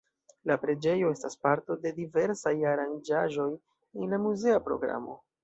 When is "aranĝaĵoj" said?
2.71-3.47